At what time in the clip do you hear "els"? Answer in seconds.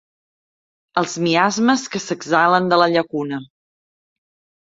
1.01-1.11